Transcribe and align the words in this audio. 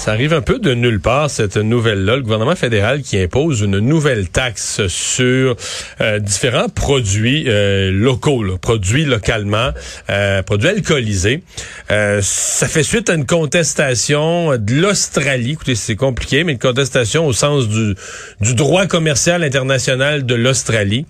Ça 0.00 0.12
arrive 0.12 0.32
un 0.32 0.40
peu 0.40 0.58
de 0.58 0.72
nulle 0.72 0.98
part, 0.98 1.28
cette 1.28 1.58
nouvelle-là. 1.58 2.16
Le 2.16 2.22
gouvernement 2.22 2.56
fédéral 2.56 3.02
qui 3.02 3.18
impose 3.18 3.60
une 3.60 3.80
nouvelle 3.80 4.30
taxe 4.30 4.86
sur 4.86 5.56
euh, 6.00 6.18
différents 6.18 6.70
produits 6.70 7.44
euh, 7.48 7.90
locaux, 7.92 8.42
produits 8.62 9.04
localement, 9.04 9.72
euh, 10.08 10.42
produits 10.42 10.70
alcoolisés. 10.70 11.42
ça 11.90 12.66
fait 12.66 12.82
suite 12.82 13.10
à 13.10 13.14
une 13.14 13.26
contestation 13.26 14.56
de 14.56 14.74
l'Australie. 14.80 15.50
Écoutez, 15.50 15.74
c'est 15.74 15.96
compliqué, 15.96 16.44
mais 16.44 16.52
une 16.52 16.58
contestation 16.58 17.26
au 17.26 17.34
sens 17.34 17.68
du, 17.68 17.94
du 18.40 18.54
droit 18.54 18.86
commercial 18.86 19.44
international 19.44 20.24
de 20.24 20.34
l'Australie. 20.34 21.04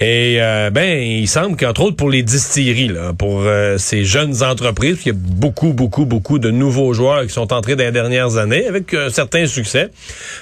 Et 0.00 0.38
ben, 0.72 1.02
il 1.02 1.28
semble 1.28 1.58
qu'entre 1.58 1.82
autres 1.82 1.96
pour 1.96 2.08
les 2.08 2.22
distilleries, 2.22 2.88
là, 2.88 3.12
pour 3.12 3.44
ces 3.76 4.06
jeunes 4.06 4.42
entreprises, 4.42 5.00
il 5.04 5.08
y 5.08 5.10
a 5.10 5.14
beaucoup, 5.18 5.74
beaucoup, 5.74 6.06
beaucoup 6.06 6.38
de 6.38 6.50
nouveaux 6.50 6.94
joueurs 6.94 7.26
qui 7.26 7.32
sont 7.34 7.52
entrés 7.52 7.76
dans 7.76 7.84
les 7.84 7.92
dernières 7.92 8.21
années 8.30 8.66
avec 8.66 8.94
un 8.94 9.10
certain 9.10 9.46
succès, 9.46 9.90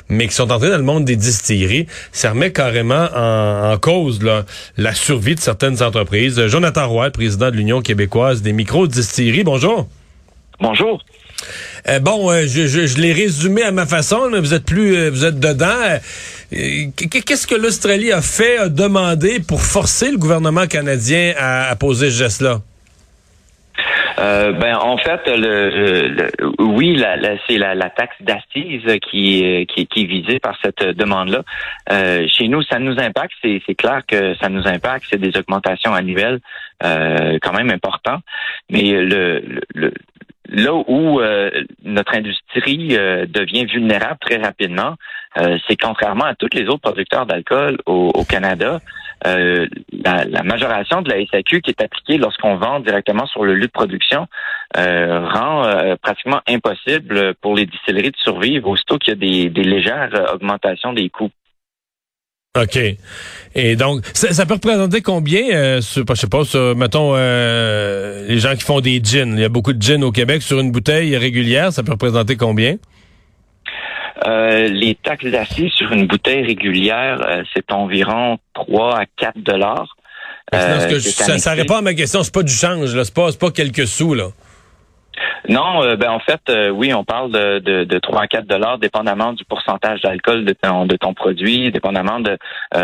mais 0.09 0.29
qui 0.29 0.35
sont 0.35 0.51
entrés 0.51 0.71
dans 0.71 0.77
le 0.77 0.83
monde 0.83 1.05
des 1.05 1.17
distilleries. 1.17 1.87
Ça 2.13 2.31
remet 2.31 2.53
carrément 2.53 3.09
en, 3.15 3.77
cause 3.79 4.21
la 4.77 4.95
survie 4.95 5.35
de 5.35 5.41
certaines 5.41 5.83
entreprises. 5.83 6.47
Jonathan 6.47 6.89
Roy, 6.89 7.11
président 7.11 7.51
de 7.51 7.57
l'Union 7.57 7.83
québécoise 7.83 8.43
des 8.43 8.53
micro-distilleries. 8.53 9.45
Bonjour. 9.45 9.89
Bonjour. 10.61 11.03
Euh, 11.89 11.99
bon, 12.01 12.31
euh, 12.31 12.47
je, 12.47 13.01
l'ai 13.01 13.13
résumé 13.13 13.63
à 13.63 13.73
ma 13.73 13.87
façon, 13.87 14.29
mais 14.31 14.41
vous 14.41 14.53
êtes 14.53 14.65
plus, 14.65 14.97
euh, 14.97 15.11
vous 15.11 15.25
êtes 15.25 15.41
dedans. 15.41 15.99
Qu'est-ce 16.51 17.47
que 17.47 17.55
l'Australie 17.55 18.13
a 18.13 18.21
fait, 18.21 18.59
a 18.59 18.69
demandé 18.69 19.41
pour 19.41 19.63
forcer 19.63 20.11
le 20.11 20.19
gouvernement 20.19 20.67
canadien 20.67 21.33
à, 21.39 21.71
à 21.71 21.77
poser 21.77 22.11
ce 22.11 22.17
geste-là? 22.17 22.61
Euh, 24.21 24.53
ben 24.53 24.77
en 24.77 24.99
fait, 24.99 25.21
le, 25.27 26.31
oui, 26.59 26.97
la, 26.97 27.17
c'est 27.49 27.59
la, 27.59 27.91
taxe 27.91 28.17
d'assises 28.21 28.99
qui, 29.11 29.67
qui, 29.67 29.87
qui, 29.87 30.03
est 30.03 30.07
visée 30.07 30.39
par 30.39 30.59
cette 30.63 30.83
demande-là. 30.83 31.43
Euh, 31.91 32.27
chez 32.29 32.49
nous, 32.49 32.63
ça 32.63 32.79
nous 32.79 32.99
impacte. 32.99 33.33
C'est, 33.43 33.75
clair 33.75 34.03
que 34.07 34.35
ça 34.35 34.49
nous 34.49 34.67
impacte. 34.67 35.07
C'est 35.11 35.21
des 35.21 35.37
augmentations 35.39 35.95
annuelles 35.95 36.41
euh, 36.83 37.39
quand 37.41 37.53
même 37.53 37.71
importantes. 37.71 38.23
Mais 38.69 38.93
le, 38.93 39.61
le 39.75 39.93
là 40.53 40.75
où 40.75 41.21
notre 41.85 42.17
industrie 42.17 42.89
devient 42.89 43.67
vulnérable 43.67 44.19
très 44.21 44.37
rapidement, 44.37 44.97
c'est 45.37 45.77
contrairement 45.81 46.25
à 46.25 46.35
tous 46.35 46.49
les 46.53 46.67
autres 46.67 46.81
producteurs 46.83 47.27
d'alcool 47.27 47.79
au 47.87 48.25
Canada, 48.25 48.81
euh, 49.27 49.67
la, 49.93 50.25
la, 50.25 50.43
majoration 50.43 51.03
de 51.03 51.11
la 51.11 51.17
SAQ 51.27 51.61
qui 51.61 51.71
est 51.71 51.83
appliquée 51.83 52.17
lorsqu'on 52.17 52.57
vend 52.57 52.81
directement 52.81 53.27
sur 53.27 53.45
le 53.45 53.55
lieu 53.55 53.67
de 53.67 53.73
production 53.73 54.27
euh, 54.79 55.29
rend 55.29 55.67
euh, 55.67 55.95
pratiquement 56.01 56.41
impossible 56.49 57.35
pour 57.43 57.55
les 57.55 57.67
distilleries 57.67 58.13
de 58.13 58.17
survivre 58.17 58.69
aussitôt 58.69 58.97
qu'il 58.97 59.13
y 59.13 59.47
a 59.47 59.51
des, 59.51 59.63
légères 59.63 60.11
augmentations 60.33 60.95
des 60.95 61.11
coûts. 61.11 61.31
OK. 62.59 62.79
Et 63.55 63.77
donc, 63.77 64.07
ça, 64.15 64.47
peut 64.47 64.55
représenter 64.55 65.03
combien, 65.03 65.81
sur, 65.83 66.05
je 66.09 66.15
sais 66.15 66.27
pas, 66.27 66.45
sur, 66.45 66.75
mettons, 66.75 67.15
les 67.15 68.39
gens 68.39 68.55
qui 68.55 68.63
font 68.63 68.81
des 68.81 69.01
gins? 69.05 69.35
Il 69.35 69.41
y 69.41 69.45
a 69.45 69.51
beaucoup 69.51 69.75
de 69.75 69.83
gins 69.83 70.03
au 70.03 70.13
Québec 70.13 70.41
sur 70.41 70.59
une 70.59 70.73
bouteille 70.73 71.17
régulière. 71.17 71.73
Ça 71.73 71.83
peut 71.83 71.93
représenter 71.93 72.37
combien? 72.37 72.77
Euh, 74.27 74.69
les 74.69 74.95
taxes 74.95 75.27
d'assises 75.27 75.73
sur 75.73 75.93
une 75.93 76.07
bouteille 76.07 76.45
régulière, 76.45 77.21
euh, 77.27 77.43
c'est 77.55 77.73
environ 77.73 78.39
3 78.55 78.99
à 79.01 79.05
4 79.17 79.39
dollars. 79.39 79.97
Euh, 80.55 80.99
ça, 81.01 81.39
ça, 81.39 81.53
répond 81.53 81.77
à 81.77 81.83
ma 81.83 81.95
question. 81.95 82.23
C'est 82.23 82.35
pas 82.35 82.43
du 82.43 82.53
change, 82.53 82.95
là. 82.95 83.05
C'est 83.05 83.15
pas, 83.15 83.29
pas 83.33 83.51
quelques 83.51 83.87
sous, 83.87 84.15
là. 84.15 84.29
Non, 85.49 85.97
ben 85.97 86.11
en 86.11 86.21
fait, 86.21 86.41
oui, 86.73 86.95
on 86.95 87.05
parle 87.05 87.31
de, 87.33 87.59
de, 87.59 87.85
de 87.85 87.99
3 87.99 88.23
à 88.23 88.27
4 88.27 88.47
dollars, 88.47 88.79
dépendamment 88.79 89.33
du 89.33 89.45
pourcentage 89.45 90.01
d'alcool 90.01 90.45
de 90.45 90.53
ton, 90.55 90.87
de 90.87 90.97
ton 90.97 91.15
produit, 91.15 91.71
dépendamment 91.71 92.21
de, 92.21 92.39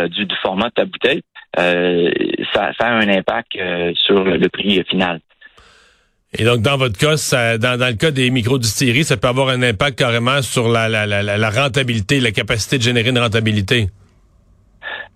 du, 0.09 0.27
format 0.43 0.69
de 0.69 0.75
ta 0.75 0.85
bouteille. 0.85 1.23
ça, 1.57 2.73
ça 2.79 2.87
a 2.87 2.91
un 2.91 3.09
impact 3.09 3.53
sur 3.95 4.25
le 4.25 4.49
prix 4.49 4.83
final. 4.89 5.21
Et 6.39 6.45
donc, 6.45 6.61
dans 6.61 6.77
votre 6.77 6.99
cas, 6.99 7.17
ça, 7.17 7.57
dans, 7.57 7.79
dans, 7.79 7.87
le 7.87 7.95
cas 7.95 8.11
des 8.11 8.31
micro-distilleries, 8.31 9.05
ça 9.05 9.17
peut 9.17 9.29
avoir 9.29 9.49
un 9.49 9.63
impact 9.63 9.99
carrément 9.99 10.43
sur 10.43 10.69
la, 10.69 10.89
la, 10.89 11.07
la, 11.07 11.23
la 11.23 11.51
rentabilité, 11.51 12.21
la 12.21 12.31
capacité 12.31 12.77
de 12.79 12.83
générer 12.83 13.09
une 13.09 13.19
rentabilité? 13.19 13.89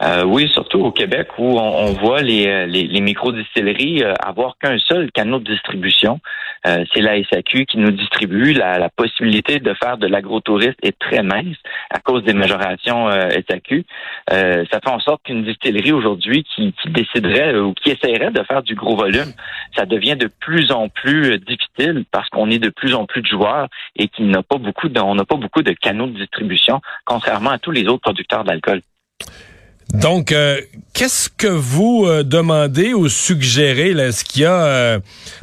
Euh, 0.03 0.25
oui, 0.25 0.49
surtout 0.53 0.79
au 0.79 0.93
Québec 0.93 1.29
où 1.39 1.59
on, 1.59 1.93
voit 1.93 2.23
les, 2.23 2.47
euh, 2.47 2.67
les, 2.67 2.85
les 2.85 3.01
micro-distilleries 3.03 4.03
euh, 4.03 4.15
avoir 4.25 4.57
qu'un 4.59 4.79
seul 4.79 5.11
canal 5.13 5.43
de 5.43 5.53
distribution. 5.53 6.21
c'est 6.65 7.01
la 7.01 7.23
SAQ 7.25 7.67
qui 7.67 7.79
nous 7.79 7.91
distribue. 7.91 8.53
La, 8.53 8.89
possibilité 8.91 9.61
de 9.61 9.73
faire 9.75 9.99
de 9.99 10.07
l'agrotourisme 10.07 10.75
est 10.83 10.99
très 10.99 11.23
mince 11.23 11.57
à 11.91 12.01
cause 12.01 12.23
des 12.25 12.35
majorations 12.35 13.09
SAQ. 13.49 13.85
ça 14.29 14.65
fait 14.67 14.89
en 14.89 15.01
sorte 15.01 15.23
qu'une 15.25 15.45
distillerie 15.45 15.93
aujourd'hui 15.93 16.45
qui, 16.45 16.75
qui, 16.83 16.91
déciderait 16.91 17.57
ou 17.57 17.73
qui 17.75 17.91
essaierait 17.91 18.31
de 18.31 18.43
faire 18.43 18.63
du 18.63 18.75
gros 18.75 18.97
volume, 18.97 19.33
ça 19.77 19.87
devient 19.87 20.17
de 20.17 20.29
plus 20.41 20.71
en 20.71 20.89
plus 20.89 21.39
difficile 21.39 22.05
parce 22.11 22.29
qu'on 22.29 22.51
est 22.51 22.59
de 22.59 22.69
plus 22.69 22.95
en 22.95 23.07
plus 23.07 23.23
de 23.23 23.27
joueurs 23.27 23.69
et 23.97 24.09
qu'il 24.09 24.29
n'a 24.29 24.43
pas 24.43 24.59
beaucoup 24.59 24.89
de, 24.89 25.01
on 25.01 25.15
n'a 25.15 25.25
pas 25.25 25.37
beaucoup 25.37 25.63
de 25.63 25.73
canaux 25.73 26.07
de 26.07 26.19
distribution, 26.19 26.81
contrairement 27.05 27.51
à 27.51 27.59
tous 27.59 27.71
les 27.71 27.87
autres 27.87 28.03
producteurs 28.03 28.45
d'alcool. 28.45 28.83
Donc, 29.95 30.31
euh, 30.31 30.61
qu'est-ce 30.95 31.29
que 31.29 31.49
vous 31.49 32.05
euh, 32.07 32.23
demandez 32.23 32.95
ou 32.95 33.09
suggérez? 33.09 33.91
Est-ce 33.91 34.25
qu'il 34.25 34.43
y 34.43 34.45
a... 34.45 34.65
Euh, 34.65 34.99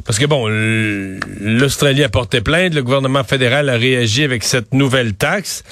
parce 0.06 0.18
que, 0.18 0.24
bon, 0.24 0.46
l'Australie 0.48 2.02
a 2.02 2.08
porté 2.08 2.40
plainte, 2.40 2.74
le 2.74 2.82
gouvernement 2.82 3.24
fédéral 3.24 3.68
a 3.68 3.76
réagi 3.76 4.24
avec 4.24 4.42
cette 4.44 4.72
nouvelle 4.72 5.14
taxe. 5.14 5.64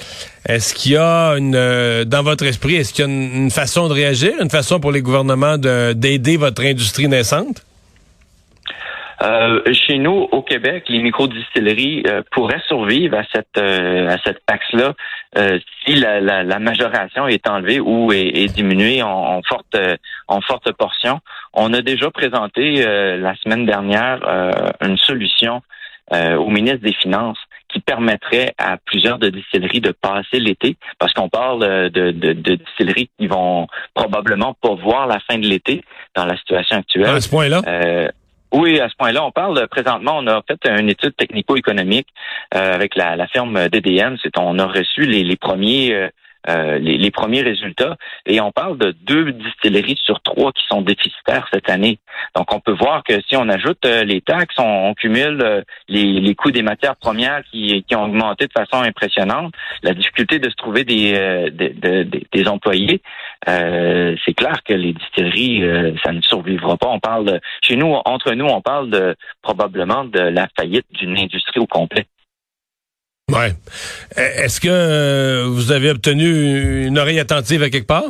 Est-ce 0.47 0.73
qu'il 0.73 0.93
y 0.93 0.97
a 0.97 1.31
une... 1.31 2.03
dans 2.05 2.23
votre 2.23 2.45
esprit, 2.45 2.75
est-ce 2.75 2.93
qu'il 2.93 3.05
y 3.05 3.07
a 3.07 3.11
une, 3.11 3.51
façon 3.51 3.87
de 3.87 3.93
réagir, 3.93 4.33
une 4.39 4.49
façon 4.49 4.79
pour 4.79 4.91
les 4.91 5.01
gouvernements 5.01 5.57
d'aider 5.57 6.37
votre 6.37 6.63
industrie 6.63 7.07
naissante? 7.07 7.66
Euh, 9.23 9.61
chez 9.73 9.97
nous, 9.97 10.27
au 10.31 10.43
Québec, 10.43 10.83
les 10.89 11.01
microdistilleries 11.01 12.03
euh, 12.07 12.21
pourraient 12.31 12.61
survivre 12.67 13.17
à 13.17 13.23
cette 13.33 13.57
euh, 13.57 14.09
à 14.09 14.17
cette 14.23 14.45
taxe-là 14.45 14.93
euh, 15.37 15.59
si 15.83 15.95
la, 15.95 16.21
la, 16.21 16.43
la, 16.43 16.59
majoration 16.59 17.27
est 17.27 17.47
enlevée 17.49 17.79
ou 17.79 18.11
est, 18.11 18.27
est 18.27 18.53
diminuée 18.53 19.01
en, 19.01 19.09
en, 19.09 19.41
forte 19.41 19.75
en 20.27 20.41
forte 20.41 20.71
portion. 20.73 21.19
On 21.53 21.73
a 21.73 21.81
déjà 21.81 22.11
présenté 22.11 22.83
la 22.83 23.35
semaine 23.37 23.65
dernière 23.65 24.19
une 24.81 24.97
solution 24.97 25.61
au 26.11 26.49
ministre 26.49 26.83
des 26.83 26.93
Finances 26.93 27.39
qui 27.69 27.79
permettrait 27.79 28.53
à 28.57 28.77
plusieurs 28.77 29.17
de 29.17 29.29
distilleries 29.29 29.81
de 29.81 29.91
passer 29.91 30.39
l'été, 30.39 30.77
parce 30.99 31.13
qu'on 31.13 31.29
parle 31.29 31.89
de, 31.91 32.11
de, 32.11 32.33
de, 32.33 32.55
distilleries 32.55 33.09
qui 33.19 33.27
vont 33.27 33.67
probablement 33.93 34.55
pas 34.61 34.75
voir 34.75 35.07
la 35.07 35.19
fin 35.19 35.37
de 35.37 35.47
l'été 35.47 35.83
dans 36.15 36.25
la 36.25 36.37
situation 36.37 36.77
actuelle. 36.77 37.07
À 37.07 37.19
ce 37.19 37.29
point-là? 37.29 37.61
Oui, 38.53 38.79
à 38.79 38.87
ce 38.87 38.95
point-là, 38.95 39.23
on 39.25 39.31
parle 39.31 39.67
présentement, 39.67 40.17
on 40.17 40.27
a 40.27 40.41
fait 40.47 40.79
une 40.79 40.89
étude 40.89 41.15
technico-économique 41.15 42.07
euh, 42.55 42.73
avec 42.73 42.95
la, 42.95 43.15
la 43.15 43.27
firme 43.27 43.67
DDM. 43.67 44.15
C'est 44.23 44.37
on 44.37 44.57
a 44.57 44.65
reçu 44.65 45.01
les, 45.01 45.23
les 45.23 45.35
premiers 45.35 46.09
euh, 46.49 46.67
euh, 46.67 46.79
les, 46.79 47.11
premiers 47.11 47.41
résultats. 47.41 47.97
Et 48.25 48.41
on 48.41 48.51
parle 48.51 48.77
de 48.77 48.91
deux 49.03 49.31
distilleries 49.31 49.99
sur 50.03 50.21
trois 50.21 50.51
qui 50.51 50.63
sont 50.67 50.81
déficitaires 50.81 51.47
cette 51.53 51.69
année. 51.69 51.99
Donc, 52.35 52.53
on 52.53 52.59
peut 52.59 52.73
voir 52.73 53.03
que 53.03 53.21
si 53.27 53.35
on 53.35 53.47
ajoute 53.49 53.85
euh, 53.85 54.03
les 54.03 54.21
taxes, 54.21 54.55
on, 54.57 54.93
cumule 54.93 55.41
euh, 55.41 55.61
les, 55.87 56.19
les, 56.19 56.35
coûts 56.35 56.51
des 56.51 56.61
matières 56.61 56.95
premières 56.95 57.43
qui, 57.51 57.83
qui, 57.83 57.95
ont 57.95 58.05
augmenté 58.05 58.47
de 58.47 58.51
façon 58.51 58.81
impressionnante, 58.83 59.53
la 59.83 59.93
difficulté 59.93 60.39
de 60.39 60.49
se 60.49 60.55
trouver 60.55 60.83
des, 60.83 61.49
des, 61.51 62.47
employés, 62.47 63.01
c'est 63.45 64.33
clair 64.35 64.63
que 64.63 64.73
les 64.73 64.93
distilleries, 64.93 65.63
ça 66.03 66.11
ne 66.11 66.21
survivra 66.21 66.77
pas. 66.77 66.87
On 66.87 66.99
parle 66.99 67.39
chez 67.61 67.75
nous, 67.75 67.93
entre 68.05 68.33
nous, 68.33 68.45
on 68.45 68.61
parle 68.61 68.89
de 68.89 69.15
probablement 69.41 70.05
de 70.05 70.19
la 70.19 70.47
faillite 70.57 70.85
d'une 70.91 71.17
industrie 71.17 71.59
au 71.59 71.67
complet. 71.67 72.05
Ouais. 73.29 73.51
Est-ce 74.15 74.61
que 74.61 74.69
euh, 74.69 75.43
vous 75.47 75.73
avez 75.73 75.89
obtenu 75.89 76.85
une 76.87 76.97
oreille 76.97 77.19
attentive 77.19 77.61
à 77.61 77.69
quelque 77.69 77.87
part? 77.87 78.05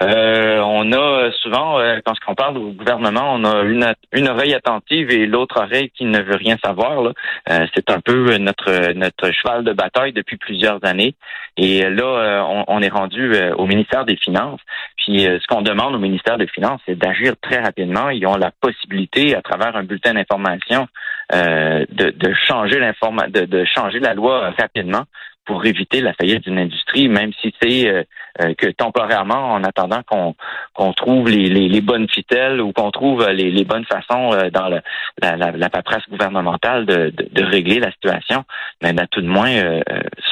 Euh, 0.00 0.60
on 0.60 0.92
a 0.92 1.30
souvent, 1.42 1.80
euh, 1.80 1.98
quand 2.04 2.14
on 2.28 2.34
parle 2.34 2.56
au 2.56 2.70
gouvernement, 2.70 3.34
on 3.34 3.44
a 3.44 3.64
une, 3.64 4.28
oreille 4.28 4.54
attentive 4.54 5.10
et 5.10 5.26
l'autre 5.26 5.60
oreille 5.60 5.90
qui 5.90 6.04
ne 6.04 6.20
veut 6.22 6.36
rien 6.36 6.56
savoir. 6.64 7.12
Euh, 7.50 7.66
c'est 7.74 7.90
un 7.90 8.00
peu 8.00 8.36
notre 8.38 8.92
notre 8.92 9.32
cheval 9.32 9.64
de 9.64 9.72
bataille 9.72 10.12
depuis 10.12 10.36
plusieurs 10.36 10.78
années. 10.84 11.14
Et 11.56 11.82
là, 11.82 12.46
on, 12.48 12.64
on, 12.68 12.80
est 12.80 12.88
rendu 12.88 13.34
au 13.56 13.66
ministère 13.66 14.04
des 14.04 14.16
Finances. 14.16 14.60
Puis 14.96 15.22
ce 15.24 15.46
qu'on 15.48 15.62
demande 15.62 15.96
au 15.96 15.98
ministère 15.98 16.38
des 16.38 16.46
Finances, 16.46 16.80
c'est 16.86 16.96
d'agir 16.96 17.34
très 17.42 17.60
rapidement. 17.60 18.10
Ils 18.10 18.24
ont 18.26 18.36
la 18.36 18.52
possibilité, 18.60 19.34
à 19.34 19.42
travers 19.42 19.74
un 19.74 19.82
bulletin 19.82 20.14
d'information, 20.14 20.86
de, 21.32 22.10
de 22.10 22.34
changer 22.46 22.78
l'informa 22.78 23.28
de, 23.28 23.44
de 23.44 23.64
changer 23.64 24.00
la 24.00 24.14
loi 24.14 24.50
rapidement 24.58 25.04
pour 25.48 25.64
éviter 25.64 26.02
la 26.02 26.12
faillite 26.12 26.44
d'une 26.44 26.58
industrie, 26.58 27.08
même 27.08 27.32
si 27.40 27.54
c'est 27.60 27.88
euh, 27.88 28.02
euh, 28.42 28.52
que 28.54 28.66
temporairement, 28.66 29.54
en 29.54 29.64
attendant 29.64 30.02
qu'on 30.06 30.34
qu'on 30.74 30.92
trouve 30.92 31.30
les, 31.30 31.48
les, 31.48 31.80
bonnes 31.80 32.06
fitelles 32.08 32.60
ou 32.60 32.72
qu'on 32.74 32.90
trouve 32.90 33.26
les, 33.30 33.50
les, 33.50 33.64
bonnes 33.64 33.86
façons 33.86 34.36
dans 34.52 34.68
la, 34.68 34.82
la, 35.22 35.50
la, 35.52 35.70
paperasse 35.70 36.02
gouvernementale 36.10 36.84
de, 36.84 37.10
de, 37.16 37.42
régler 37.42 37.80
la 37.80 37.90
situation, 37.90 38.44
mais 38.82 38.90
à 39.00 39.06
tout 39.06 39.22
de 39.22 39.26
moins 39.26 39.80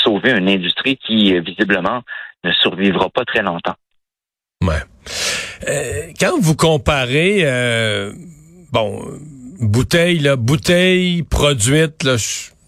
sauver 0.05 0.33
une 0.33 0.51
industrie 0.51 0.99
qui 0.99 1.39
visiblement 1.41 2.03
ne 2.45 2.53
survivra 2.53 3.09
pas 3.09 3.25
très 3.25 3.43
longtemps. 3.43 3.75
Ouais. 4.63 4.83
quand 6.21 6.39
vous 6.39 6.55
comparez, 6.55 7.43
bon, 8.71 9.03
bouteille, 9.59 10.19
là, 10.19 10.37
bouteille 10.37 11.23
produite 11.23 12.03
là, 12.03 12.17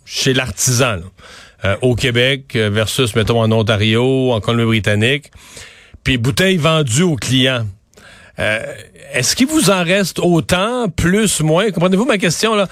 chez 0.04 0.32
l'artisan 0.32 0.98
euh, 1.64 1.76
au 1.82 1.94
Québec 1.94 2.54
euh, 2.56 2.70
versus, 2.70 3.14
mettons, 3.14 3.40
en 3.40 3.50
Ontario, 3.52 4.32
en 4.32 4.40
Colombie-Britannique, 4.40 5.30
puis 6.04 6.18
bouteille 6.18 6.56
vendue 6.56 7.02
aux 7.02 7.16
clients. 7.16 7.66
Euh, 8.38 8.60
est-ce 9.14 9.34
qu'il 9.34 9.46
vous 9.46 9.70
en 9.70 9.82
reste 9.82 10.18
autant, 10.18 10.88
plus, 10.88 11.40
moins? 11.40 11.70
Comprenez-vous 11.70 12.04
ma 12.04 12.18
question, 12.18 12.54
là? 12.54 12.68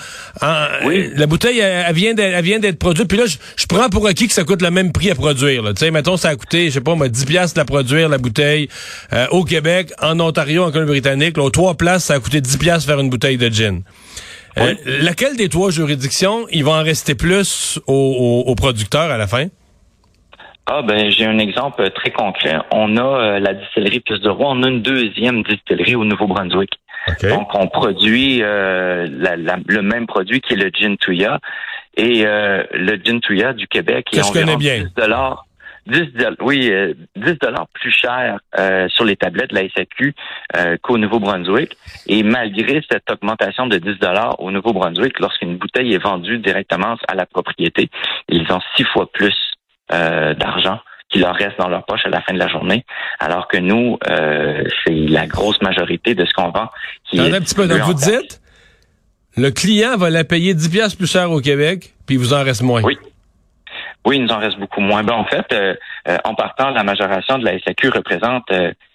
oui. 0.85 1.11
La 1.17 1.27
bouteille, 1.27 1.59
elle, 1.59 1.95
vient 1.95 2.15
d'être 2.15 2.79
produite, 2.79 3.09
puis 3.09 3.19
là, 3.19 3.25
je, 3.27 3.67
prends 3.67 3.89
pour 3.89 4.07
acquis 4.07 4.29
que 4.29 4.35
ça 4.35 4.45
coûte 4.45 4.63
le 4.63 4.71
même 4.71 4.93
prix 4.93 5.11
à 5.11 5.15
produire. 5.15 5.65
Tu 5.75 5.77
sais, 5.77 5.91
mettons, 5.91 6.17
ça 6.17 6.29
a 6.29 6.37
coûté, 6.37 6.67
je 6.67 6.75
sais 6.75 6.81
pas, 6.81 6.95
moi, 6.95 7.09
10 7.09 7.25
piastres 7.25 7.59
la 7.59 7.65
produire, 7.65 8.09
la 8.09 8.19
bouteille, 8.19 8.69
au 9.31 9.45
Québec, 9.45 9.93
en 10.01 10.21
Ontario, 10.21 10.63
en 10.63 10.71
Colombie-Britannique. 10.71 11.39
Aux 11.39 11.51
trois 11.51 11.75
places, 11.75 12.05
ça 12.05 12.15
a 12.15 12.21
coûté 12.21 12.41
10 12.41 12.57
piastres 12.59 12.87
faire 12.87 13.01
une 13.01 13.11
bouteille 13.11 13.39
de 13.39 13.49
gin. 13.49 13.83
Euh, 14.59 14.75
laquelle 15.01 15.37
des 15.37 15.49
trois 15.49 15.71
juridictions, 15.71 16.47
il 16.51 16.65
va 16.65 16.73
en 16.73 16.83
rester 16.83 17.15
plus 17.15 17.79
aux, 17.87 18.55
producteurs 18.57 19.11
à 19.11 19.19
la 19.19 19.27
fin? 19.27 19.47
Ah 20.67 20.83
ben 20.83 21.11
j'ai 21.11 21.27
un 21.27 21.39
exemple 21.39 21.89
très 21.91 22.11
concret. 22.11 22.59
On 22.73 22.97
a 22.97 23.03
euh, 23.03 23.39
la 23.39 23.55
distillerie 23.55 24.01
Plus 24.01 24.21
de 24.21 24.29
Roi, 24.29 24.49
on 24.51 24.63
a 24.63 24.69
une 24.69 24.83
deuxième 24.83 25.43
distillerie 25.43 25.95
au 25.95 26.05
Nouveau-Brunswick. 26.05 26.71
Donc 27.23 27.55
on 27.55 27.69
produit 27.69 28.43
euh, 28.43 29.07
le 29.09 29.81
même 29.83 30.09
produit 30.09 30.41
qui 30.41 30.55
est 30.55 30.57
le 30.57 30.71
gin 30.71 30.97
Tuya 30.97 31.39
et 31.97 32.25
le 32.25 32.97
gin 33.03 33.21
Tuya 33.21 33.53
du 33.53 33.69
Québec 33.69 34.09
est 34.13 34.23
environ 34.23 34.57
10 34.57 34.93
dollars 34.97 35.47
10 35.87 36.01
oui, 36.41 36.61
10 36.61 36.71
euh, 36.71 36.95
dollars 37.41 37.69
plus 37.73 37.91
cher 37.91 38.39
euh, 38.59 38.89
sur 38.89 39.05
les 39.05 39.17
tablettes 39.17 39.51
de 39.51 39.57
la 39.57 39.69
SAQ 39.69 40.15
euh, 40.57 40.77
qu'au 40.83 40.99
Nouveau-Brunswick. 40.99 41.77
Et 42.07 42.23
malgré 42.23 42.83
cette 42.91 43.09
augmentation 43.11 43.67
de 43.67 43.79
10 43.79 43.99
dollars 44.01 44.41
au 44.41 44.51
Nouveau-Brunswick, 44.51 45.19
lorsqu'une 45.21 45.57
bouteille 45.57 45.95
est 45.95 46.03
vendue 46.03 46.39
directement 46.39 46.97
à 47.09 47.15
la 47.15 47.27
propriété, 47.27 47.89
ils 48.29 48.51
ont 48.53 48.61
six 48.77 48.85
fois 48.85 49.09
plus 49.13 49.35
d'argent 49.91 50.81
qui 51.09 51.21
leur 51.21 51.35
reste 51.37 51.59
dans 51.59 51.69
leur 51.69 51.85
poche 51.85 52.01
à 52.05 52.09
la 52.09 52.21
fin 52.21 52.35
de 52.35 52.39
la 52.39 52.49
journée, 52.49 52.85
alors 53.21 53.47
que 53.47 53.59
nous, 53.59 53.99
c'est 54.05 54.93
la 54.93 55.27
grosse 55.27 55.61
majorité 55.63 56.15
de 56.15 56.25
ce 56.25 56.33
qu'on 56.33 56.51
vend 56.51 56.69
qui 57.05 57.19
est 57.19 57.35
un 57.35 57.41
petit 57.41 57.55
peu. 57.55 57.69
Donc 57.69 57.81
vous 57.81 57.95
dites, 57.95 58.41
le 59.37 59.51
client 59.51 59.97
va 59.97 60.11
la 60.11 60.25
payer 60.25 60.55
10 60.55 60.69
pièces 60.71 60.95
plus 60.95 61.11
cher 61.11 61.31
au 61.31 61.41
Québec, 61.41 61.93
puis 62.07 62.17
il 62.17 62.19
vous 62.19 62.33
en 62.33 62.43
reste 62.43 62.63
moins. 62.63 62.83
Oui. 62.83 62.99
Oui, 64.07 64.17
il 64.17 64.23
nous 64.23 64.33
en 64.33 64.39
reste 64.39 64.59
beaucoup 64.59 64.81
moins. 64.81 65.03
Ben, 65.03 65.15
en 65.15 65.25
fait, 65.25 65.53
euh, 65.53 65.75
euh, 66.09 66.17
en 66.25 66.35
partant, 66.35 66.71
la 66.71 66.85
majoration 66.85 67.39
de 67.39 67.45
la 67.45 67.59
SAQ 67.59 67.89
représente 67.89 68.45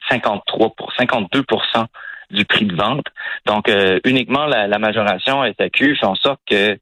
53 0.09 0.67
euh, 0.67 0.69
pour 0.75 0.93
52% 0.93 1.85
du 2.31 2.45
prix 2.45 2.65
de 2.65 2.73
vente. 2.73 3.05
Donc, 3.45 3.69
uniquement 4.05 4.45
la, 4.45 4.79
majoration 4.79 5.43
SAQ 5.59 5.97
fait 5.97 6.05
en 6.05 6.15
sorte 6.15 6.39
que 6.49 6.79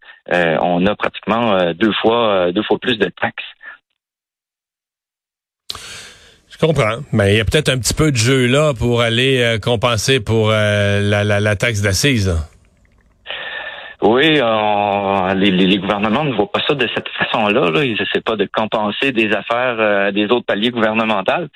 on 0.62 0.86
a 0.86 0.96
pratiquement 0.96 1.74
deux 1.74 1.92
fois 1.92 2.52
deux 2.52 2.62
fois 2.62 2.78
plus 2.78 3.00
de 3.00 3.10
taxes. 3.20 3.44
Je 6.50 6.57
comprends. 6.57 6.98
Mais 7.12 7.33
il 7.33 7.38
y 7.38 7.42
a 7.42 7.45
peut-être 7.45 7.69
un 7.69 7.77
petit 7.77 7.94
peu 7.94 8.12
de 8.12 8.18
jeu 8.18 8.48
là 8.48 8.74
pour 8.74 9.01
aller 9.01 9.57
compenser 9.62 10.19
pour 10.19 10.50
la, 10.50 11.24
la, 11.24 11.39
la, 11.39 11.56
taxe 11.56 11.81
d'assises. 11.81 12.36
Oui, 14.01 14.39
euh, 14.42 15.33
les, 15.33 15.77
gouvernements 15.77 16.24
ne 16.24 16.33
voient 16.33 16.50
pas 16.50 16.62
ça 16.66 16.74
de 16.74 16.88
cette 16.95 17.10
façon-là. 17.10 17.69
Là. 17.69 17.83
Ils 17.83 18.01
essaient 18.01 18.21
pas 18.21 18.38
de 18.38 18.48
compenser 18.51 19.12
des 19.12 19.30
affaires 19.33 19.75
euh, 19.80 20.12
des 20.12 20.25
autres 20.25 20.45
paliers 20.45 20.69
gouvernementaux, 20.69 21.48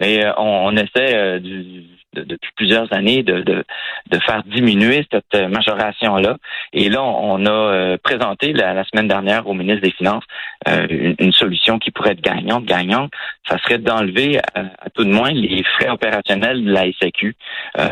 mais 0.00 0.24
euh, 0.24 0.32
on, 0.36 0.72
on, 0.72 0.76
essaie 0.76 1.38
du, 1.38 1.84
depuis 2.14 2.50
plusieurs 2.56 2.92
années 2.92 3.22
de, 3.22 3.40
de, 3.42 3.64
de, 4.10 4.18
faire 4.20 4.42
diminuer 4.44 5.06
cette 5.10 5.48
majoration-là. 5.48 6.36
Et 6.72 6.88
là, 6.88 7.02
on, 7.02 7.44
a 7.46 7.96
présenté 7.98 8.52
la, 8.52 8.84
semaine 8.84 9.08
dernière 9.08 9.46
au 9.46 9.54
ministre 9.54 9.82
des 9.82 9.92
Finances 9.92 10.24
une, 10.66 11.14
une, 11.18 11.32
solution 11.32 11.78
qui 11.78 11.90
pourrait 11.90 12.12
être 12.12 12.20
gagnante. 12.20 12.64
Gagnante, 12.64 13.12
ça 13.48 13.58
serait 13.58 13.78
d'enlever 13.78 14.38
à, 14.54 14.90
tout 14.94 15.04
de 15.04 15.10
moins 15.10 15.30
les 15.30 15.62
frais 15.64 15.88
opérationnels 15.88 16.64
de 16.64 16.70
la 16.70 16.84
SAQ 17.00 17.34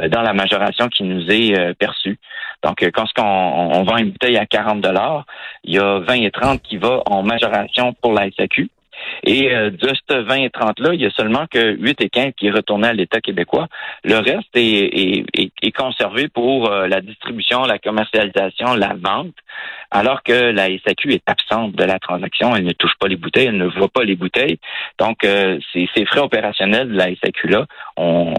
dans 0.09 0.23
la 0.23 0.33
majoration 0.33 0.89
qui 0.89 1.05
nous 1.05 1.31
est 1.31 1.75
perçue. 1.75 2.19
Donc, 2.63 2.85
quand 2.93 3.07
on, 3.19 3.23
on 3.23 3.83
vend 3.85 3.97
une 3.97 4.11
bouteille 4.11 4.37
à 4.37 4.47
40 4.47 4.81
dollars, 4.81 5.25
il 5.65 5.75
y 5.75 5.79
a 5.79 5.99
20 6.01 6.15
et 6.15 6.31
30 6.31 6.63
qui 6.63 6.77
va 6.77 7.03
en 7.07 7.23
majoration 7.23 7.95
pour 7.95 8.13
la 8.13 8.31
SAQ. 8.31 8.69
Et 9.25 9.53
euh, 9.53 9.71
de 9.71 9.89
ce 10.09 10.15
20 10.15 10.35
et 10.37 10.49
30-là, 10.49 10.95
il 10.95 11.01
y 11.01 11.07
a 11.07 11.11
seulement 11.11 11.47
que 11.47 11.73
8 11.73 12.01
et 12.01 12.09
15 12.09 12.33
qui 12.37 12.47
est 12.47 12.51
retourné 12.51 12.89
à 12.89 12.93
l'État 12.93 13.21
québécois. 13.21 13.69
Le 14.05 14.17
reste 14.17 14.49
est, 14.55 15.25
est, 15.35 15.73
conservé 15.73 16.29
pour 16.29 16.71
euh, 16.71 16.89
la 16.89 17.01
distribution, 17.01 17.63
la 17.63 17.79
commercialisation, 17.79 18.75
la 18.75 18.95
vente, 18.95 19.35
alors 19.91 20.23
que 20.23 20.33
la 20.33 20.67
SAQ 20.67 21.15
est 21.15 21.29
absente 21.29 21.73
de 21.73 21.85
la 21.85 21.99
transaction. 21.99 22.55
Elle 22.57 22.65
ne 22.65 22.73
touche 22.73 22.97
pas 22.99 23.09
les 23.09 23.17
bouteilles, 23.17 23.47
elle 23.47 23.57
ne 23.57 23.67
voit 23.67 23.89
pas 23.89 24.05
les 24.05 24.17
bouteilles. 24.17 24.59
Donc, 24.99 25.25
euh, 25.25 25.59
ces, 25.73 25.89
ces 25.95 26.05
frais 26.07 26.21
opérationnels 26.21 26.89
de 26.89 26.97
la 26.97 27.15
SAQ-là, 27.15 27.67
on, 27.97 28.35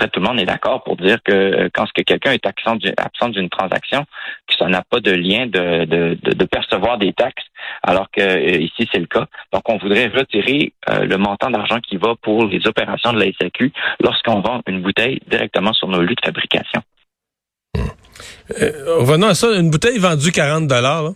près 0.00 0.08
tout 0.08 0.20
le 0.20 0.26
monde 0.26 0.40
est 0.40 0.46
d'accord 0.46 0.82
pour 0.82 0.96
dire 0.96 1.18
que 1.22 1.32
euh, 1.32 1.68
quand 1.74 1.86
ce 1.86 1.92
que 1.92 2.02
quelqu'un 2.02 2.32
est 2.32 2.46
absent 2.46 3.28
d'une 3.28 3.50
transaction, 3.50 4.06
que 4.48 4.54
ça 4.58 4.66
n'a 4.66 4.82
pas 4.82 5.00
de 5.00 5.10
lien 5.10 5.46
de, 5.46 5.84
de, 5.84 6.18
de, 6.22 6.44
percevoir 6.46 6.96
des 6.96 7.12
taxes, 7.12 7.44
alors 7.82 8.10
que 8.10 8.22
euh, 8.22 8.58
ici 8.58 8.88
c'est 8.90 8.98
le 8.98 9.06
cas. 9.06 9.26
Donc 9.52 9.68
on 9.68 9.76
voudrait 9.76 10.06
retirer 10.08 10.72
euh, 10.88 11.04
le 11.04 11.18
montant 11.18 11.50
d'argent 11.50 11.78
qui 11.80 11.98
va 11.98 12.14
pour 12.22 12.46
les 12.46 12.66
opérations 12.66 13.12
de 13.12 13.20
la 13.20 13.26
SAQ 13.38 13.72
lorsqu'on 14.02 14.40
vend 14.40 14.62
une 14.66 14.80
bouteille 14.80 15.20
directement 15.28 15.74
sur 15.74 15.88
nos 15.88 16.00
lieux 16.00 16.14
de 16.14 16.24
fabrication. 16.24 16.80
revenons 18.48 19.28
à 19.28 19.34
ça, 19.34 19.48
une 19.54 19.70
bouteille 19.70 19.98
vendue 19.98 20.32
40 20.32 20.66
dollars 20.66 21.12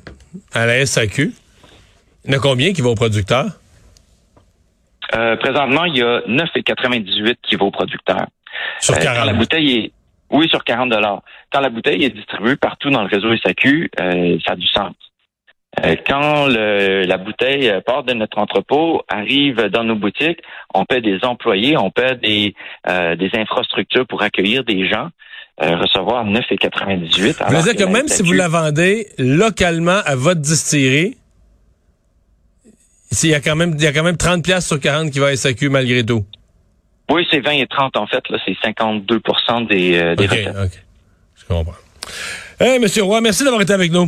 à 0.53 0.67
la 0.67 0.85
SAQ. 0.85 1.33
Il 2.25 2.31
y 2.31 2.35
en 2.35 2.39
a 2.39 2.41
combien 2.41 2.73
qui 2.75 2.83
vont 2.83 2.91
au 2.91 2.95
producteur? 2.95 3.47
Euh, 5.15 5.37
présentement, 5.37 5.85
il 5.85 5.97
y 5.97 6.03
a 6.03 6.21
9,98 6.21 7.37
qui 7.43 7.57
vaut 7.57 7.67
au 7.67 7.71
producteur. 7.71 8.27
Sur 8.81 8.99
40 8.99 9.23
euh, 9.23 9.25
la 9.27 9.33
bouteille 9.33 9.79
est 9.79 9.93
oui, 10.31 10.49
sur 10.49 10.65
40 10.65 10.89
dollars. 10.89 11.23
Quand 11.53 11.61
la 11.61 11.69
bouteille 11.69 12.05
est 12.05 12.11
distribuée 12.11 12.57
partout 12.57 12.91
dans 12.91 13.03
le 13.03 13.09
réseau 13.09 13.37
SAQ, 13.37 13.91
euh, 14.01 14.39
ça 14.45 14.55
a 14.55 14.57
du 14.57 14.67
sens. 14.67 14.95
quand 16.09 16.47
la 16.49 17.17
bouteille 17.19 17.73
part 17.87 18.03
de 18.03 18.15
notre 18.15 18.39
entrepôt, 18.39 19.03
arrive 19.09 19.67
dans 19.67 19.85
nos 19.85 19.95
boutiques, 19.95 20.41
on 20.73 20.85
paie 20.85 21.01
des 21.01 21.19
employés, 21.23 21.77
on 21.77 21.91
paie 21.91 22.17
des, 22.17 22.55
des 23.17 23.31
infrastructures 23.35 24.07
pour 24.09 24.23
accueillir 24.23 24.65
des 24.65 24.89
gens. 24.89 25.11
recevoir 25.59 26.25
9,98. 26.25 27.55
Vous 27.55 27.63
dire 27.63 27.77
que, 27.77 27.85
même 27.85 28.09
si 28.09 28.23
vous 28.23 28.33
la 28.33 28.49
vendez 28.49 29.07
localement 29.19 30.01
à 30.05 30.17
votre 30.17 30.41
distillerie, 30.41 31.17
il 33.23 33.31
y 33.31 33.35
a 33.35 33.41
quand 33.41 33.55
même, 33.55 33.75
il 33.77 33.83
y 33.83 33.87
a 33.87 33.93
quand 33.93 34.03
même 34.03 34.17
30 34.17 34.43
pièces 34.43 34.67
sur 34.67 34.81
40 34.81 35.11
qui 35.13 35.19
va 35.19 35.29
à 35.29 35.37
SAQ 35.37 35.69
malgré 35.69 36.05
tout. 36.05 36.25
Oui, 37.11 37.27
c'est 37.31 37.41
20 37.41 37.51
et 37.53 37.67
30 37.67 37.97
en 37.97 38.07
fait. 38.07 38.29
Là, 38.31 38.39
c'est 38.45 38.57
52 38.63 39.21
des, 39.69 39.99
euh, 39.99 40.15
des 40.17 40.27
recettes. 40.27 40.49
OK. 40.49 40.83
Je 41.37 41.45
comprends. 41.47 41.75
Hey, 42.59 42.79
Monsieur 42.79 43.03
Roy, 43.03 43.21
merci 43.21 43.45
d'avoir 43.45 43.63
été 43.63 43.73
avec 43.73 43.91
nous. 43.93 44.07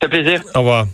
Ça 0.00 0.08
fait 0.08 0.22
plaisir. 0.22 0.42
Au 0.54 0.60
revoir. 0.60 0.86